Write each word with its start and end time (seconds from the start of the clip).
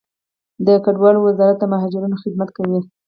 د 0.65 0.67
کډوالو 0.85 1.19
وزارت 1.27 1.57
د 1.59 1.63
مهاجرینو 1.73 2.21
خدمت 2.23 2.49
کوي 2.57 2.79